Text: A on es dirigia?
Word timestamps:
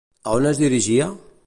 A 0.29 0.33
on 0.37 0.47
es 0.53 0.63
dirigia? 0.63 1.11